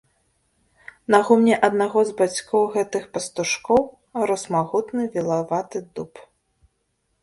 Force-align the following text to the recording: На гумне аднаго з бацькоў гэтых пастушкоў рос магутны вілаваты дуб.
На 1.15 1.19
гумне 1.27 1.55
аднаго 1.67 1.99
з 2.09 2.17
бацькоў 2.23 2.63
гэтых 2.79 3.03
пастушкоў 3.19 3.81
рос 4.27 4.43
магутны 4.57 5.03
вілаваты 5.17 5.77
дуб. 5.95 6.11